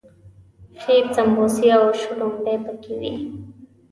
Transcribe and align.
ښې 0.81 0.95
سمبوسې 1.15 1.67
او 1.77 1.83
شلومبې 2.01 2.55
پکې 2.65 2.93
وي. 2.99 3.13